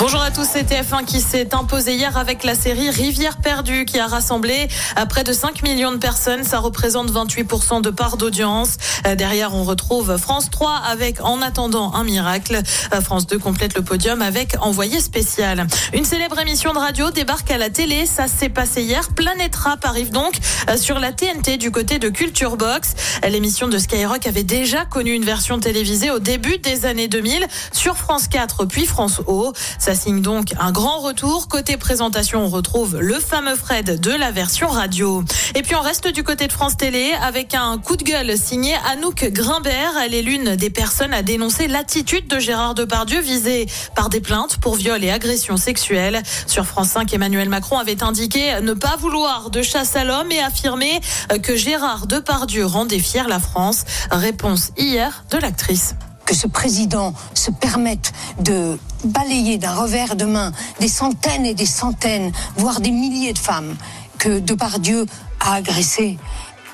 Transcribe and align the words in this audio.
Bonjour 0.00 0.22
à 0.22 0.30
tous, 0.30 0.48
c'est 0.50 0.62
TF1 0.62 1.04
qui 1.04 1.20
s'est 1.20 1.54
imposé 1.54 1.94
hier 1.94 2.16
avec 2.16 2.42
la 2.42 2.54
série 2.54 2.88
Rivière 2.88 3.36
perdue 3.36 3.84
qui 3.84 3.98
a 3.98 4.06
rassemblé 4.06 4.66
à 4.96 5.04
près 5.04 5.24
de 5.24 5.32
5 5.34 5.62
millions 5.62 5.92
de 5.92 5.98
personnes. 5.98 6.42
Ça 6.42 6.58
représente 6.58 7.12
28% 7.12 7.82
de 7.82 7.90
part 7.90 8.16
d'audience. 8.16 8.78
Euh, 9.06 9.14
Derrière, 9.14 9.54
on 9.54 9.62
retrouve 9.62 10.16
France 10.16 10.48
3 10.48 10.74
avec 10.88 11.20
En 11.20 11.42
attendant 11.42 11.92
un 11.92 12.02
miracle. 12.02 12.62
Euh, 12.94 13.00
France 13.02 13.26
2 13.26 13.38
complète 13.38 13.74
le 13.74 13.82
podium 13.82 14.22
avec 14.22 14.56
Envoyé 14.62 15.00
spécial. 15.00 15.66
Une 15.92 16.06
célèbre 16.06 16.38
émission 16.38 16.72
de 16.72 16.78
radio 16.78 17.10
débarque 17.10 17.50
à 17.50 17.58
la 17.58 17.68
télé. 17.68 18.06
Ça 18.06 18.26
s'est 18.26 18.48
passé 18.48 18.82
hier. 18.82 19.06
Planète 19.10 19.54
Rap 19.54 19.84
arrive 19.84 20.12
donc 20.12 20.32
euh, 20.70 20.78
sur 20.78 20.98
la 20.98 21.12
TNT 21.12 21.58
du 21.58 21.70
côté 21.70 21.98
de 21.98 22.08
Culture 22.08 22.56
Box. 22.56 22.94
L'émission 23.28 23.68
de 23.68 23.76
Skyrock 23.76 24.26
avait 24.26 24.44
déjà 24.44 24.86
connu 24.86 25.12
une 25.12 25.26
version 25.26 25.60
télévisée 25.60 26.10
au 26.10 26.20
début 26.20 26.56
des 26.56 26.86
années 26.86 27.08
2000 27.08 27.46
sur 27.72 27.98
France 27.98 28.28
4 28.28 28.64
puis 28.64 28.86
France 28.86 29.20
O. 29.26 29.52
signe 29.94 30.22
donc 30.22 30.52
un 30.58 30.72
grand 30.72 31.00
retour. 31.00 31.48
Côté 31.48 31.76
présentation, 31.76 32.44
on 32.44 32.48
retrouve 32.48 32.98
le 32.98 33.14
fameux 33.14 33.54
Fred 33.54 34.00
de 34.00 34.10
la 34.10 34.30
version 34.30 34.68
radio. 34.68 35.24
Et 35.54 35.62
puis 35.62 35.74
on 35.74 35.80
reste 35.80 36.08
du 36.08 36.22
côté 36.22 36.46
de 36.46 36.52
France 36.52 36.76
Télé 36.76 37.12
avec 37.22 37.54
un 37.54 37.78
coup 37.78 37.96
de 37.96 38.04
gueule 38.04 38.36
signé 38.36 38.74
Anouk 38.90 39.24
Grimbert. 39.32 39.94
Elle 40.04 40.14
est 40.14 40.22
l'une 40.22 40.56
des 40.56 40.70
personnes 40.70 41.14
à 41.14 41.22
dénoncer 41.22 41.68
l'attitude 41.68 42.28
de 42.28 42.38
Gérard 42.38 42.74
Depardieu 42.74 43.20
visé 43.20 43.66
par 43.94 44.08
des 44.08 44.20
plaintes 44.20 44.58
pour 44.58 44.74
viol 44.74 45.02
et 45.02 45.10
agression 45.10 45.56
sexuelle. 45.56 46.22
Sur 46.46 46.66
France 46.66 46.90
5, 46.90 47.12
Emmanuel 47.12 47.48
Macron 47.48 47.78
avait 47.78 48.02
indiqué 48.02 48.60
ne 48.60 48.72
pas 48.72 48.96
vouloir 48.96 49.50
de 49.50 49.62
chasse 49.62 49.96
à 49.96 50.04
l'homme 50.04 50.30
et 50.30 50.40
affirmé 50.40 51.00
que 51.42 51.56
Gérard 51.56 52.06
Depardieu 52.06 52.66
rendait 52.66 52.98
fière 52.98 53.28
la 53.28 53.40
France. 53.40 53.84
Réponse 54.10 54.72
hier 54.76 55.24
de 55.30 55.38
l'actrice 55.38 55.94
que 56.30 56.36
ce 56.36 56.46
président 56.46 57.12
se 57.34 57.50
permette 57.50 58.12
de 58.38 58.78
balayer 59.02 59.58
d'un 59.58 59.74
revers 59.74 60.14
de 60.14 60.24
main 60.24 60.52
des 60.78 60.86
centaines 60.86 61.44
et 61.44 61.54
des 61.54 61.66
centaines, 61.66 62.30
voire 62.56 62.80
des 62.80 62.92
milliers 62.92 63.32
de 63.32 63.38
femmes 63.38 63.74
que 64.16 64.38
Depardieu 64.38 65.06
a 65.40 65.54
agressées, 65.54 66.18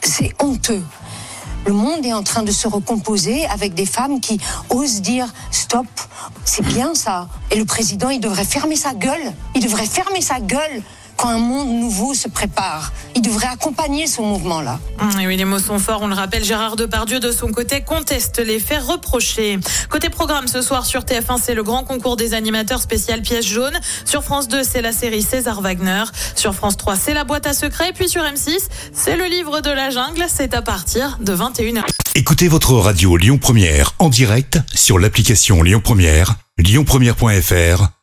c'est 0.03 0.35
honteux. 0.43 0.83
Le 1.65 1.73
monde 1.73 2.05
est 2.05 2.13
en 2.13 2.23
train 2.23 2.43
de 2.43 2.51
se 2.51 2.69
recomposer 2.69 3.47
avec 3.47 3.73
des 3.73 3.87
femmes 3.87 4.21
qui 4.21 4.39
osent 4.69 5.01
dire 5.01 5.33
stop, 5.51 5.87
c'est 6.45 6.67
bien 6.67 6.95
ça. 6.95 7.27
Et 7.51 7.57
le 7.57 7.65
président, 7.65 8.11
il 8.11 8.21
devrait 8.21 8.45
fermer 8.45 8.77
sa 8.77 8.93
gueule. 8.93 9.33
Il 9.55 9.63
devrait 9.63 9.87
fermer 9.87 10.21
sa 10.21 10.39
gueule 10.39 10.83
quand 11.17 11.29
un 11.29 11.39
monde 11.39 11.69
nouveau 11.69 12.15
se 12.15 12.29
prépare. 12.29 12.93
Il 13.15 13.23
devrait 13.23 13.47
accompagner 13.47 14.07
ce 14.07 14.21
mouvement-là. 14.21 14.79
Mmh, 15.01 15.21
Et 15.21 15.27
oui, 15.27 15.37
les 15.37 15.45
mots 15.45 15.59
sont 15.59 15.79
forts. 15.79 16.01
On 16.03 16.09
le 16.09 16.15
rappelle, 16.15 16.45
Gérard 16.45 16.77
Depardieu, 16.77 17.21
de 17.21 17.33
son 17.33 17.49
côté, 17.49 17.81
conteste 17.81 18.39
les 18.39 18.59
faits 18.59 18.83
reprochés. 18.83 19.59
Côté 19.91 20.11
programme, 20.11 20.49
ce 20.49 20.63
soir 20.63 20.87
sur 20.87 21.03
TF1, 21.03 21.39
c'est 21.43 21.55
le 21.55 21.63
grand 21.63 21.85
concours 21.85 22.17
des 22.17 22.35
animateurs 22.35 22.81
spécial 22.81 23.23
pièce 23.23 23.47
jaune. 23.47 23.79
Sur 24.05 24.23
France 24.23 24.49
2, 24.49 24.63
c'est 24.63 24.83
la 24.83 24.93
série 24.93 25.23
César 25.23 25.61
Wagner. 25.61 26.05
Sur 26.35 26.55
France 26.55 26.77
3, 26.77 26.97
c'est 26.97 27.15
la 27.15 27.25
boîte 27.25 27.47
à 27.47 27.55
secrets. 27.55 27.91
Et 27.91 27.93
puis 27.93 28.09
sur 28.09 28.23
M6, 28.23 28.69
c'est 28.93 29.17
le 29.17 29.25
livre 29.25 29.61
de 29.61 29.71
la 29.71 29.91
jungle. 29.91 30.25
C'est 30.29 30.55
à 30.55 30.63
partir 30.63 31.19
de 31.21 31.35
21h. 31.35 31.83
Écoutez 32.15 32.49
votre 32.49 32.73
radio 32.75 33.17
Lyon 33.17 33.39
Première 33.39 33.93
en 33.99 34.09
direct 34.09 34.59
sur 34.75 34.99
l'application 34.99 35.63
Lyon 35.63 35.81
Première, 35.83 36.35
lyonpremière.fr 36.59 37.96